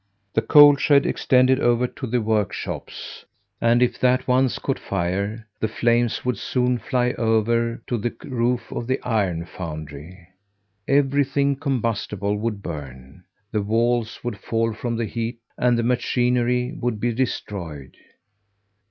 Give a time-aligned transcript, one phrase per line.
[0.33, 3.23] The coal shed extended over to the workshops,
[3.61, 8.71] and if that once caught fire, the flames would soon fly over to the roof
[8.71, 10.27] of the iron foundry.
[10.87, 16.99] Everything combustible would burn, the walls would fall from the heat, and the machinery would
[16.99, 17.95] be destroyed.